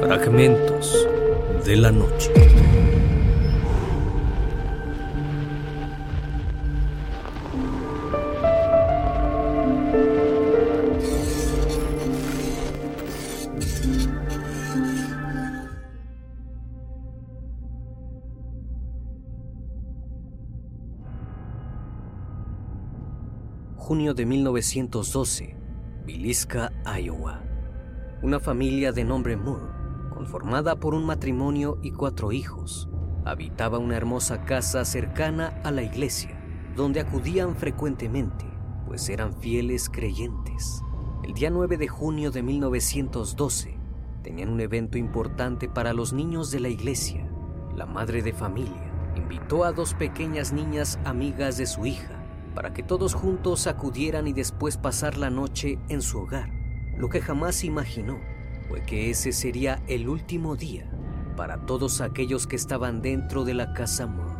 [0.00, 1.06] Fragmentos
[1.66, 2.32] de la noche.
[23.76, 25.54] Junio de 1912,
[26.06, 27.51] Villisca, Iowa.
[28.22, 29.66] Una familia de nombre Moore,
[30.14, 32.88] conformada por un matrimonio y cuatro hijos,
[33.24, 36.40] habitaba una hermosa casa cercana a la iglesia,
[36.76, 38.44] donde acudían frecuentemente,
[38.86, 40.82] pues eran fieles creyentes.
[41.24, 43.76] El día 9 de junio de 1912,
[44.22, 47.28] tenían un evento importante para los niños de la iglesia.
[47.74, 52.84] La madre de familia invitó a dos pequeñas niñas amigas de su hija para que
[52.84, 56.61] todos juntos acudieran y después pasar la noche en su hogar.
[57.02, 58.20] Lo que jamás imaginó
[58.68, 60.88] fue que ese sería el último día
[61.36, 64.36] para todos aquellos que estaban dentro de la casa Moore.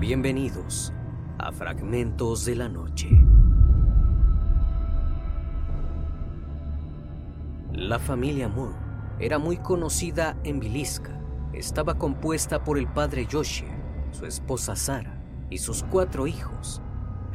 [0.00, 0.92] Bienvenidos
[1.38, 3.10] a Fragmentos de la Noche.
[7.70, 8.74] La familia Moore
[9.20, 11.16] era muy conocida en Villisca
[11.52, 13.68] estaba compuesta por el padre Joshua,
[14.10, 16.82] su esposa Sara y sus cuatro hijos,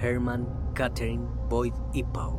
[0.03, 2.37] Herman, Catherine, Boyd y Paul.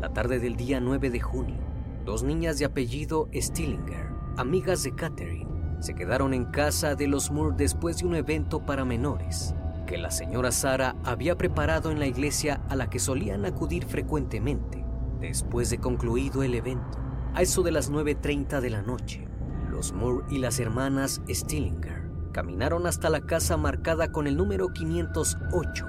[0.00, 1.58] La tarde del día 9 de junio,
[2.04, 5.50] dos niñas de apellido Stillinger, amigas de Catherine,
[5.80, 9.54] se quedaron en casa de los Moore después de un evento para menores
[9.88, 14.84] que la señora Sara había preparado en la iglesia a la que solían acudir frecuentemente
[15.20, 16.98] después de concluido el evento.
[17.34, 19.26] A eso de las 9.30 de la noche,
[19.68, 25.86] los Moore y las hermanas Stillinger caminaron hasta la casa marcada con el número 508,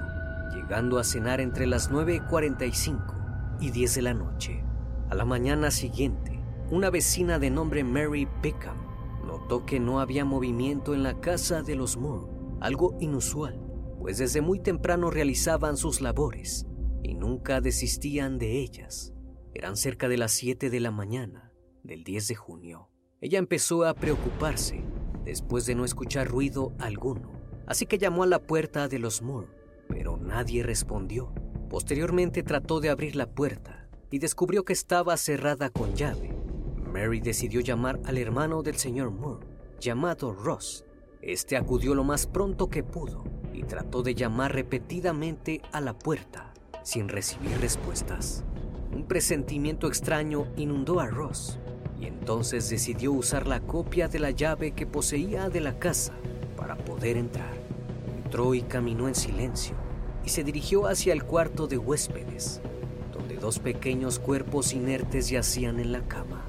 [0.52, 4.64] llegando a cenar entre las 9.45 y 10 de la noche.
[5.10, 8.76] A la mañana siguiente, una vecina de nombre Mary Peckham
[9.26, 12.30] notó que no había movimiento en la casa de los Moore,
[12.60, 13.60] algo inusual,
[14.00, 16.66] pues desde muy temprano realizaban sus labores
[17.02, 19.12] y nunca desistían de ellas.
[19.54, 21.52] Eran cerca de las 7 de la mañana
[21.82, 22.88] del 10 de junio.
[23.20, 24.82] Ella empezó a preocuparse
[25.24, 27.30] después de no escuchar ruido alguno,
[27.66, 29.48] así que llamó a la puerta de los Moore,
[29.88, 31.32] pero nadie respondió.
[31.68, 36.34] Posteriormente trató de abrir la puerta y descubrió que estaba cerrada con llave.
[36.92, 39.46] Mary decidió llamar al hermano del señor Moore,
[39.80, 40.84] llamado Ross.
[41.22, 46.52] Este acudió lo más pronto que pudo y trató de llamar repetidamente a la puerta
[46.82, 48.44] sin recibir respuestas.
[48.92, 51.58] Un presentimiento extraño inundó a Ross
[51.98, 56.12] y entonces decidió usar la copia de la llave que poseía de la casa
[56.56, 57.61] para poder entrar.
[58.32, 59.76] Entró y caminó en silencio
[60.24, 62.62] y se dirigió hacia el cuarto de huéspedes,
[63.12, 66.42] donde dos pequeños cuerpos inertes yacían en la cama.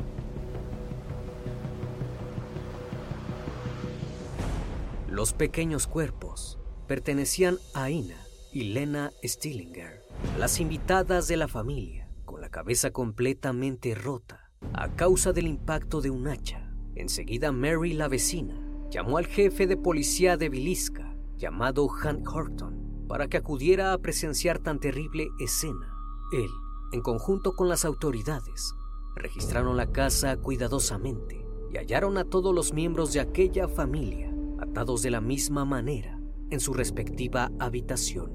[5.09, 6.57] Los pequeños cuerpos
[6.87, 8.15] pertenecían a Ina
[8.53, 10.03] y Lena Stillinger,
[10.39, 16.11] las invitadas de la familia, con la cabeza completamente rota a causa del impacto de
[16.11, 16.73] un hacha.
[16.95, 18.55] Enseguida Mary, la vecina,
[18.89, 24.59] llamó al jefe de policía de Villisca, llamado Hank Horton, para que acudiera a presenciar
[24.59, 25.93] tan terrible escena.
[26.31, 26.49] Él,
[26.91, 28.73] en conjunto con las autoridades,
[29.15, 35.11] registraron la casa cuidadosamente y hallaron a todos los miembros de aquella familia atados de
[35.11, 38.31] la misma manera en su respectiva habitación.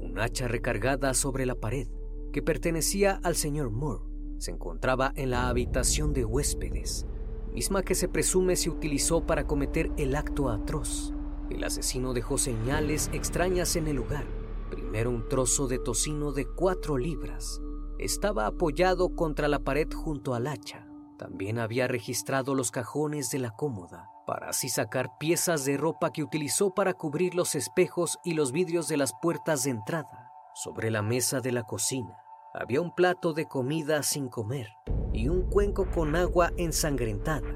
[0.00, 1.88] Un hacha recargada sobre la pared
[2.32, 4.04] que pertenecía al señor Moore
[4.38, 7.06] se encontraba en la habitación de huéspedes,
[7.52, 11.12] misma que se presume se utilizó para cometer el acto atroz.
[11.50, 14.24] El asesino dejó señales extrañas en el lugar.
[14.70, 17.60] Primero un trozo de tocino de cuatro libras.
[17.98, 20.86] Estaba apoyado contra la pared junto al hacha.
[21.18, 26.22] También había registrado los cajones de la cómoda para así sacar piezas de ropa que
[26.22, 30.30] utilizó para cubrir los espejos y los vidrios de las puertas de entrada.
[30.54, 32.16] Sobre la mesa de la cocina
[32.54, 34.68] había un plato de comida sin comer
[35.12, 37.52] y un cuenco con agua ensangrentada,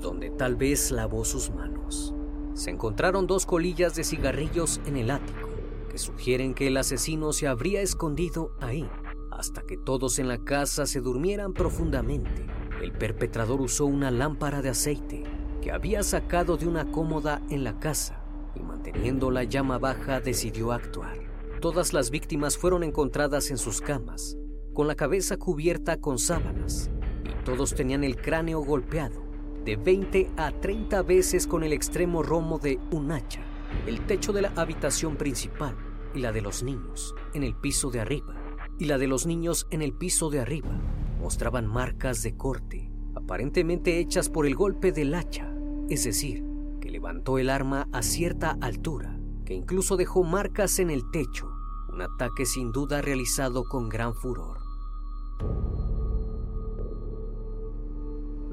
[0.00, 2.14] donde tal vez lavó sus manos.
[2.62, 5.48] Se encontraron dos colillas de cigarrillos en el ático,
[5.90, 8.88] que sugieren que el asesino se habría escondido ahí
[9.32, 12.46] hasta que todos en la casa se durmieran profundamente.
[12.80, 15.24] El perpetrador usó una lámpara de aceite
[15.60, 18.22] que había sacado de una cómoda en la casa
[18.54, 21.18] y manteniendo la llama baja decidió actuar.
[21.60, 24.36] Todas las víctimas fueron encontradas en sus camas,
[24.72, 26.92] con la cabeza cubierta con sábanas,
[27.24, 29.31] y todos tenían el cráneo golpeado
[29.64, 33.40] de 20 a 30 veces con el extremo romo de un hacha,
[33.86, 35.76] el techo de la habitación principal
[36.14, 38.34] y la de los niños en el piso de arriba,
[38.78, 40.80] y la de los niños en el piso de arriba
[41.20, 45.54] mostraban marcas de corte, aparentemente hechas por el golpe del hacha,
[45.88, 46.44] es decir,
[46.80, 51.48] que levantó el arma a cierta altura, que incluso dejó marcas en el techo,
[51.92, 54.58] un ataque sin duda realizado con gran furor.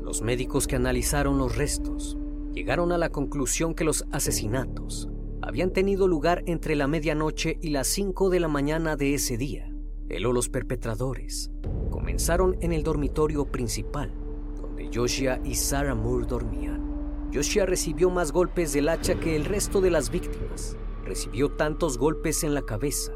[0.10, 2.18] Los médicos que analizaron los restos
[2.52, 5.08] llegaron a la conclusión que los asesinatos
[5.40, 9.72] habían tenido lugar entre la medianoche y las 5 de la mañana de ese día.
[10.10, 11.52] Él o los perpetradores
[11.92, 14.12] comenzaron en el dormitorio principal,
[14.60, 17.30] donde Joshua y Sarah Moore dormían.
[17.32, 20.76] Joshua recibió más golpes del hacha que el resto de las víctimas.
[21.06, 23.12] Recibió tantos golpes en la cabeza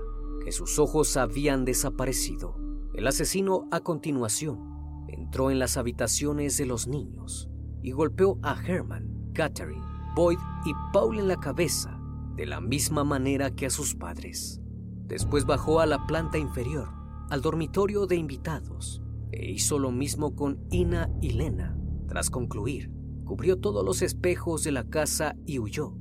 [0.45, 2.55] que sus ojos habían desaparecido.
[2.93, 4.72] El asesino a continuación
[5.13, 7.49] entró en las habitaciones de los niños
[7.81, 9.83] y golpeó a Herman, Catherine,
[10.15, 11.99] Boyd y Paul en la cabeza
[12.35, 14.59] de la misma manera que a sus padres.
[15.07, 16.89] Después bajó a la planta inferior,
[17.29, 19.01] al dormitorio de invitados,
[19.31, 21.77] e hizo lo mismo con Ina y Lena.
[22.07, 22.91] Tras concluir,
[23.25, 25.95] cubrió todos los espejos de la casa y huyó,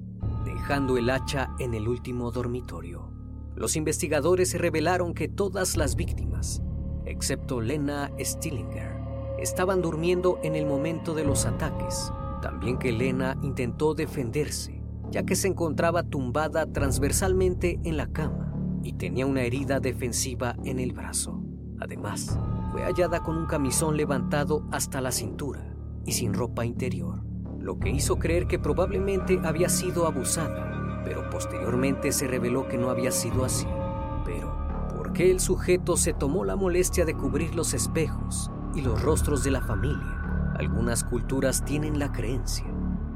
[0.44, 3.12] dejando el hacha en el último dormitorio.
[3.54, 6.62] Los investigadores revelaron que todas las víctimas,
[7.04, 8.91] excepto Lena Stillinger,
[9.42, 12.12] estaban durmiendo en el momento de los ataques.
[12.40, 18.52] También que Lena intentó defenderse ya que se encontraba tumbada transversalmente en la cama
[18.82, 21.40] y tenía una herida defensiva en el brazo.
[21.78, 22.38] Además,
[22.72, 27.22] fue hallada con un camisón levantado hasta la cintura y sin ropa interior,
[27.60, 32.88] lo que hizo creer que probablemente había sido abusada, pero posteriormente se reveló que no
[32.88, 33.66] había sido así.
[34.24, 34.56] Pero,
[34.96, 39.44] ¿por qué el sujeto se tomó la molestia de cubrir los espejos y los rostros
[39.44, 40.52] de la familia?
[40.58, 42.66] Algunas culturas tienen la creencia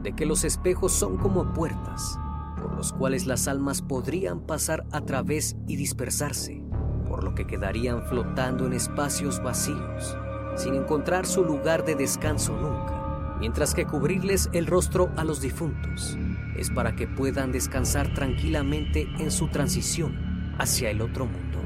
[0.02, 2.18] de que los espejos son como puertas,
[2.60, 6.62] por los cuales las almas podrían pasar a través y dispersarse,
[7.08, 10.16] por lo que quedarían flotando en espacios vacíos,
[10.56, 16.16] sin encontrar su lugar de descanso nunca, mientras que cubrirles el rostro a los difuntos
[16.56, 21.58] es para que puedan descansar tranquilamente en su transición hacia el otro mundo.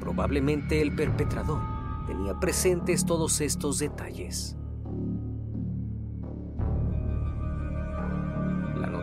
[0.00, 1.75] Probablemente el perpetrador
[2.06, 4.56] tenía presentes todos estos detalles.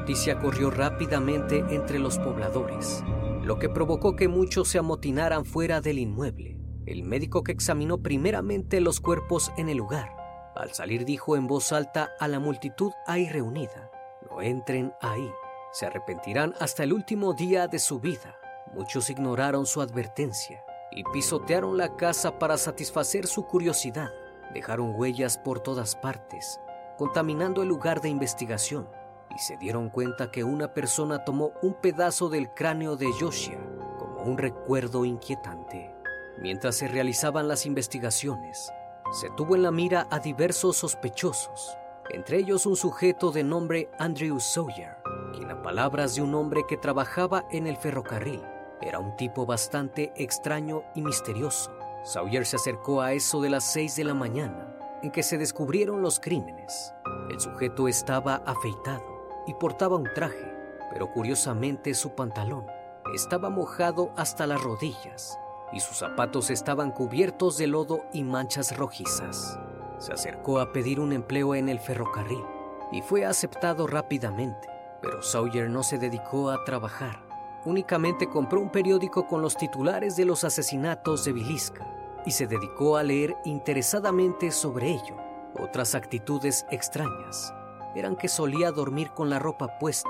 [0.04, 3.02] noticia corrió rápidamente entre los pobladores,
[3.42, 6.60] lo que provocó que muchos se amotinaran fuera del inmueble.
[6.86, 10.14] El médico que examinó primeramente los cuerpos en el lugar,
[10.58, 13.92] al salir dijo en voz alta a la multitud ahí reunida,
[14.30, 15.32] no entren ahí,
[15.72, 18.36] se arrepentirán hasta el último día de su vida.
[18.74, 20.66] Muchos ignoraron su advertencia
[20.96, 24.12] y pisotearon la casa para satisfacer su curiosidad.
[24.54, 26.60] Dejaron huellas por todas partes,
[26.98, 28.88] contaminando el lugar de investigación
[29.36, 33.60] y se dieron cuenta que una persona tomó un pedazo del cráneo de Yoshia
[33.98, 35.92] como un recuerdo inquietante.
[36.40, 38.72] Mientras se realizaban las investigaciones,
[39.12, 41.78] se tuvo en la mira a diversos sospechosos,
[42.10, 44.98] entre ellos un sujeto de nombre Andrew Sawyer,
[45.34, 48.42] quien a palabras de un hombre que trabajaba en el ferrocarril,
[48.88, 51.72] era un tipo bastante extraño y misterioso.
[52.04, 56.02] Sawyer se acercó a eso de las 6 de la mañana en que se descubrieron
[56.02, 56.94] los crímenes.
[57.30, 59.04] El sujeto estaba afeitado
[59.46, 60.54] y portaba un traje,
[60.92, 62.66] pero curiosamente su pantalón
[63.14, 65.38] estaba mojado hasta las rodillas
[65.74, 69.60] y sus zapatos estaban cubiertos de lodo y manchas rojizas.
[69.98, 72.44] Se acercó a pedir un empleo en el ferrocarril
[72.92, 74.70] y fue aceptado rápidamente,
[75.02, 77.23] pero Sawyer no se dedicó a trabajar.
[77.66, 81.88] Únicamente compró un periódico con los titulares de los asesinatos de Vilisca
[82.26, 85.16] y se dedicó a leer interesadamente sobre ello.
[85.60, 87.54] Otras actitudes extrañas
[87.96, 90.10] eran que solía dormir con la ropa puesta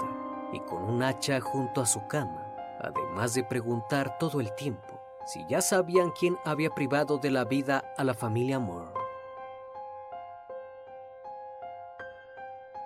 [0.52, 5.46] y con un hacha junto a su cama, además de preguntar todo el tiempo si
[5.48, 8.92] ya sabían quién había privado de la vida a la familia Moore.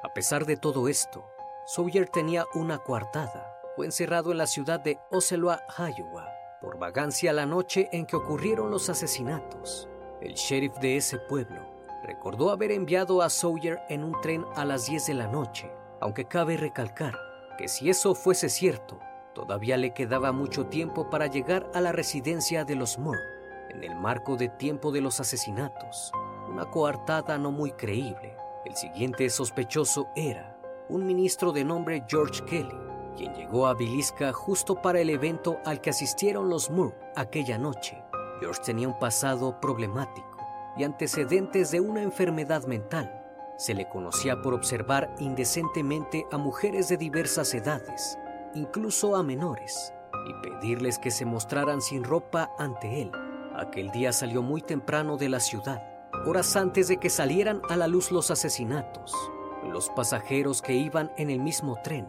[0.04, 1.26] A pesar de todo esto,
[1.66, 3.57] Sawyer tenía una coartada.
[3.78, 8.72] Fue encerrado en la ciudad de Ocelot, Iowa, por vagancia la noche en que ocurrieron
[8.72, 9.88] los asesinatos.
[10.20, 11.62] El sheriff de ese pueblo
[12.04, 16.26] recordó haber enviado a Sawyer en un tren a las 10 de la noche, aunque
[16.26, 17.20] cabe recalcar
[17.56, 19.00] que si eso fuese cierto,
[19.36, 23.22] todavía le quedaba mucho tiempo para llegar a la residencia de los Moore,
[23.70, 26.12] en el marco de tiempo de los asesinatos,
[26.50, 28.38] una coartada no muy creíble.
[28.66, 30.58] El siguiente sospechoso era
[30.90, 32.87] un ministro de nombre George Kelly,
[33.18, 38.02] quien llegó a Bilisca justo para el evento al que asistieron los Moore aquella noche.
[38.40, 40.38] George tenía un pasado problemático
[40.78, 43.24] y antecedentes de una enfermedad mental.
[43.58, 48.20] Se le conocía por observar indecentemente a mujeres de diversas edades,
[48.54, 49.92] incluso a menores,
[50.28, 53.12] y pedirles que se mostraran sin ropa ante él.
[53.56, 55.82] Aquel día salió muy temprano de la ciudad,
[56.28, 59.16] horas antes de que salieran a la luz los asesinatos.
[59.64, 62.08] Los pasajeros que iban en el mismo tren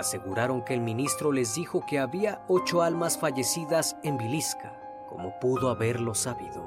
[0.00, 4.72] aseguraron que el ministro les dijo que había ocho almas fallecidas en Vilisca,
[5.08, 6.66] como pudo haberlo sabido.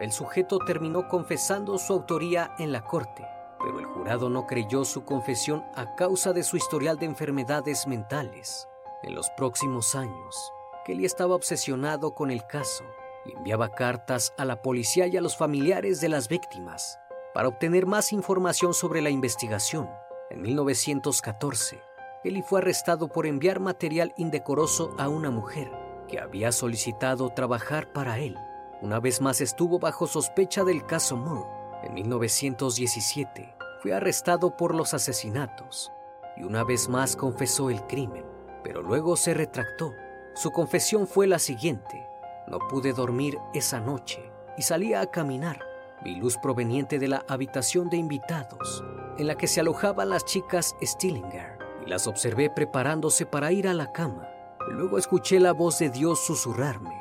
[0.00, 3.26] El sujeto terminó confesando su autoría en la corte,
[3.60, 8.68] pero el jurado no creyó su confesión a causa de su historial de enfermedades mentales.
[9.02, 10.52] En los próximos años,
[10.84, 12.84] Kelly estaba obsesionado con el caso
[13.24, 16.98] y enviaba cartas a la policía y a los familiares de las víctimas
[17.34, 19.90] para obtener más información sobre la investigación.
[20.30, 21.82] En 1914,
[22.22, 25.70] Kelly fue arrestado por enviar material indecoroso a una mujer
[26.08, 28.38] que había solicitado trabajar para él.
[28.80, 31.50] Una vez más estuvo bajo sospecha del caso Moore.
[31.82, 35.92] En 1917 fue arrestado por los asesinatos
[36.36, 38.24] y una vez más confesó el crimen,
[38.62, 39.92] pero luego se retractó.
[40.34, 42.06] Su confesión fue la siguiente.
[42.46, 45.73] No pude dormir esa noche y salí a caminar.
[46.04, 48.84] Vi luz proveniente de la habitación de invitados,
[49.16, 53.74] en la que se alojaban las chicas Stillinger, y las observé preparándose para ir a
[53.74, 54.28] la cama.
[54.70, 56.94] Luego escuché la voz de Dios susurrarme,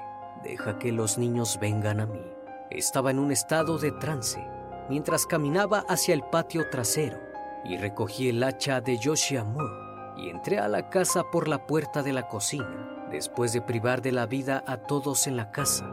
[0.44, 2.24] deja que los niños vengan a mí.
[2.70, 4.44] Estaba en un estado de trance
[4.90, 7.18] mientras caminaba hacia el patio trasero
[7.64, 9.84] y recogí el hacha de Joshua Moore
[10.18, 13.08] y entré a la casa por la puerta de la cocina.
[13.10, 15.86] Después de privar de la vida a todos en la casa,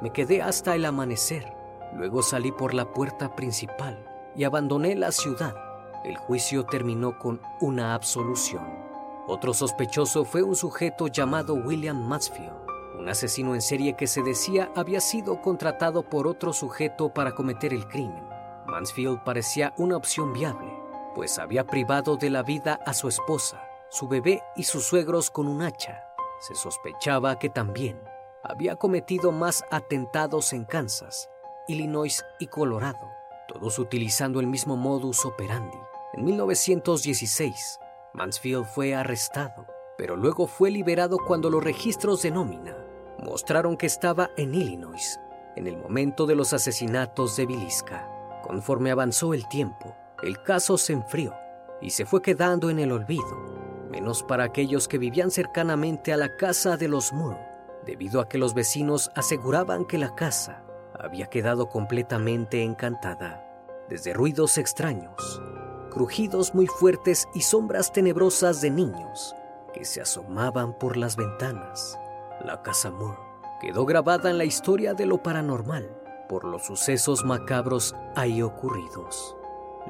[0.00, 1.61] me quedé hasta el amanecer.
[1.94, 5.54] Luego salí por la puerta principal y abandoné la ciudad.
[6.04, 8.64] El juicio terminó con una absolución.
[9.26, 12.52] Otro sospechoso fue un sujeto llamado William Mansfield,
[12.98, 17.72] un asesino en serie que se decía había sido contratado por otro sujeto para cometer
[17.72, 18.24] el crimen.
[18.66, 20.72] Mansfield parecía una opción viable,
[21.14, 25.46] pues había privado de la vida a su esposa, su bebé y sus suegros con
[25.46, 26.04] un hacha
[26.42, 28.02] se sospechaba que también
[28.42, 31.30] había cometido más atentados en Kansas,
[31.68, 33.10] Illinois y Colorado,
[33.48, 35.78] todos utilizando el mismo modus operandi.
[36.12, 37.78] En 1916,
[38.12, 39.66] Mansfield fue arrestado,
[39.96, 42.76] pero luego fue liberado cuando los registros de nómina
[43.18, 45.18] mostraron que estaba en Illinois
[45.56, 48.08] en el momento de los asesinatos de Vilisca.
[48.42, 51.34] Conforme avanzó el tiempo, el caso se enfrió
[51.80, 56.36] y se fue quedando en el olvido menos para aquellos que vivían cercanamente a la
[56.36, 57.38] casa de los Moore,
[57.84, 60.64] debido a que los vecinos aseguraban que la casa
[60.98, 63.44] había quedado completamente encantada.
[63.88, 65.42] Desde ruidos extraños,
[65.90, 69.34] crujidos muy fuertes y sombras tenebrosas de niños
[69.72, 71.98] que se asomaban por las ventanas,
[72.44, 73.18] la casa Moore
[73.60, 75.88] quedó grabada en la historia de lo paranormal
[76.28, 79.36] por los sucesos macabros ahí ocurridos.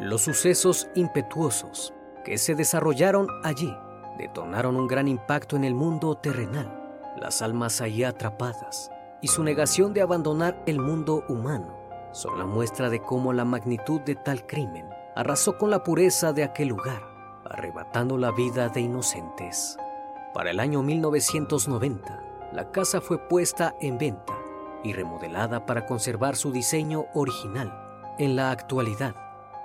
[0.01, 1.95] Los sucesos impetuosos
[2.25, 3.75] que se desarrollaron allí
[4.19, 8.91] detonaron un gran impacto en el mundo terrenal, las almas allí atrapadas
[9.23, 11.79] y su negación de abandonar el mundo humano
[12.13, 16.45] son la muestra de cómo la magnitud de tal crimen arrasó con la pureza de
[16.45, 17.03] aquel lugar,
[17.45, 19.79] arrebatando la vida de inocentes.
[20.35, 24.35] Para el año 1990, la casa fue puesta en venta
[24.83, 27.73] y remodelada para conservar su diseño original.
[28.19, 29.15] En la actualidad,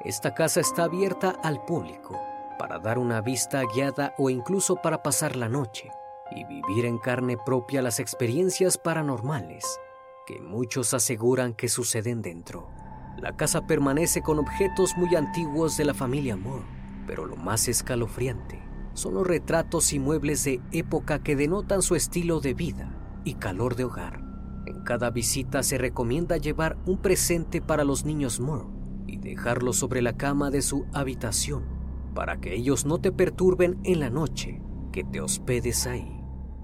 [0.06, 2.18] esta casa está abierta al público
[2.60, 5.92] para dar una vista guiada o incluso para pasar la noche
[6.32, 9.80] y vivir en carne propia las experiencias paranormales
[10.26, 12.70] que muchos aseguran que suceden dentro.
[13.18, 16.66] La casa permanece con objetos muy antiguos de la familia Moore,
[17.08, 18.62] pero lo más escalofriante
[18.94, 22.94] son los retratos y muebles de época que denotan su estilo de vida
[23.24, 24.22] y calor de hogar.
[24.66, 28.68] En cada visita se recomienda llevar un presente para los niños Moore
[29.08, 31.78] y dejarlo sobre la cama de su habitación
[32.14, 34.60] para que ellos no te perturben en la noche
[34.92, 36.17] que te hospedes ahí.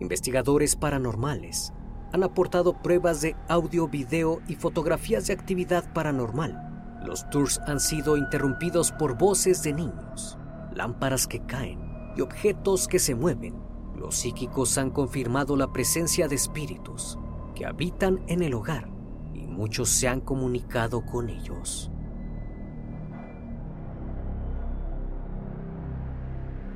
[0.03, 1.71] Investigadores paranormales
[2.11, 6.99] han aportado pruebas de audio, video y fotografías de actividad paranormal.
[7.05, 10.37] Los tours han sido interrumpidos por voces de niños,
[10.73, 11.79] lámparas que caen
[12.17, 13.55] y objetos que se mueven.
[13.95, 17.17] Los psíquicos han confirmado la presencia de espíritus
[17.55, 18.89] que habitan en el hogar
[19.33, 21.92] y muchos se han comunicado con ellos.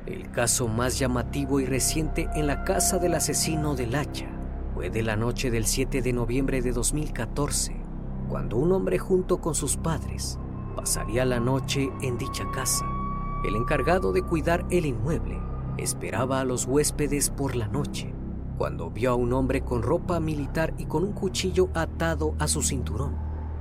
[0.08, 4.24] El caso más llamativo y reciente en la casa del asesino del hacha
[4.72, 7.76] fue de la noche del 7 de noviembre de 2014,
[8.26, 10.38] cuando un hombre junto con sus padres
[10.74, 12.86] pasaría la noche en dicha casa.
[13.44, 15.38] El encargado de cuidar el inmueble
[15.76, 18.14] esperaba a los huéspedes por la noche,
[18.56, 22.62] cuando vio a un hombre con ropa militar y con un cuchillo atado a su
[22.62, 23.14] cinturón.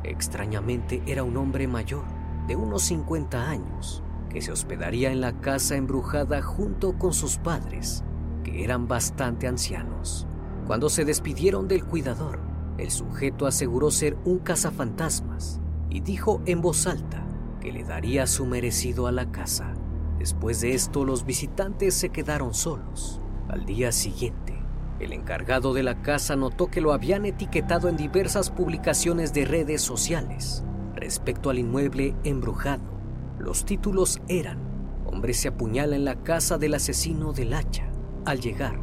[0.05, 2.05] Extrañamente era un hombre mayor,
[2.47, 8.03] de unos 50 años, que se hospedaría en la casa embrujada junto con sus padres,
[8.43, 10.27] que eran bastante ancianos.
[10.65, 12.39] Cuando se despidieron del cuidador,
[12.77, 17.25] el sujeto aseguró ser un cazafantasmas y dijo en voz alta
[17.62, 19.74] que le daría su merecido a la casa.
[20.19, 23.22] Después de esto, los visitantes se quedaron solos.
[23.50, 24.60] Al día siguiente,
[25.00, 29.81] el encargado de la casa notó que lo habían etiquetado en diversas publicaciones de redes
[29.81, 30.63] sociales
[30.96, 32.96] respecto al inmueble embrujado.
[33.39, 34.77] Los títulos eran
[35.10, 37.89] Hombre se apuñala en la casa del asesino del hacha.
[38.25, 38.77] Al llegar,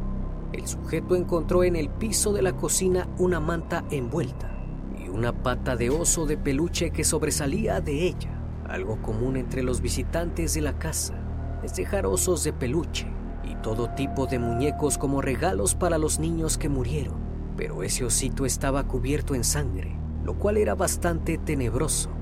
[0.53, 4.51] el sujeto encontró en el piso de la cocina una manta envuelta
[4.97, 8.31] y una pata de oso de peluche que sobresalía de ella.
[8.67, 11.13] Algo común entre los visitantes de la casa
[11.63, 13.05] es dejar osos de peluche
[13.43, 17.19] y todo tipo de muñecos como regalos para los niños que murieron,
[17.55, 22.14] pero ese osito estaba cubierto en sangre, lo cual era bastante tenebroso.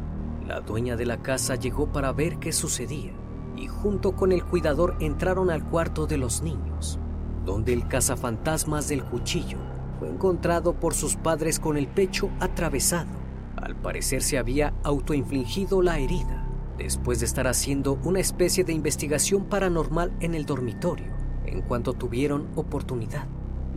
[0.48, 3.14] La dueña de la casa llegó para ver qué sucedía
[3.56, 7.00] y junto con el cuidador entraron al cuarto de los niños,
[7.46, 9.58] donde el cazafantasmas del cuchillo
[10.00, 13.12] fue encontrado por sus padres con el pecho atravesado.
[13.56, 16.46] Al parecer se había autoinfligido la herida
[16.78, 21.14] después de estar haciendo una especie de investigación paranormal en el dormitorio.
[21.46, 23.28] En cuanto tuvieron oportunidad,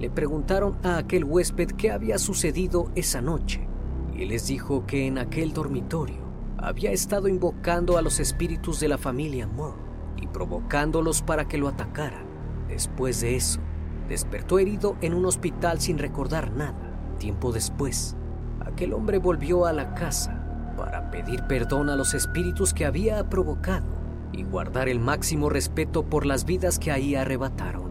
[0.00, 3.68] le preguntaron a aquel huésped qué había sucedido esa noche
[4.14, 6.25] y les dijo que en aquel dormitorio
[6.59, 9.79] había estado invocando a los espíritus de la familia Moore
[10.17, 12.25] y provocándolos para que lo atacaran.
[12.69, 13.61] Después de eso,
[14.09, 16.93] despertó herido en un hospital sin recordar nada.
[17.19, 18.17] Tiempo después,
[18.61, 23.87] aquel hombre volvió a la casa para pedir perdón a los espíritus que había provocado
[24.33, 27.91] y guardar el máximo respeto por las vidas que ahí arrebataron.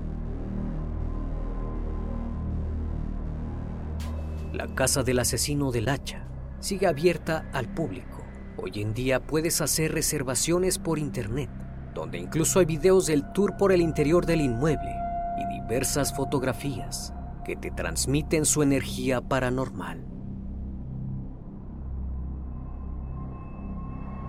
[4.53, 6.23] La casa del asesino del hacha
[6.59, 8.24] sigue abierta al público.
[8.57, 11.49] Hoy en día puedes hacer reservaciones por internet,
[11.93, 14.95] donde incluso hay videos del tour por el interior del inmueble
[15.37, 20.05] y diversas fotografías que te transmiten su energía paranormal.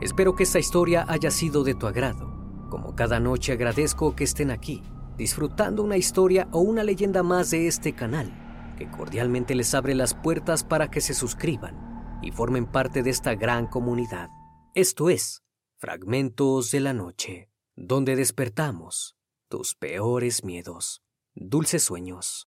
[0.00, 2.35] Espero que esta historia haya sido de tu agrado.
[2.68, 4.83] Como cada noche agradezco que estén aquí,
[5.16, 10.14] disfrutando una historia o una leyenda más de este canal, que cordialmente les abre las
[10.14, 11.86] puertas para que se suscriban
[12.26, 14.30] y formen parte de esta gran comunidad.
[14.74, 15.44] Esto es
[15.78, 19.16] Fragmentos de la Noche, donde despertamos
[19.48, 21.02] tus peores miedos.
[21.36, 22.48] Dulces sueños.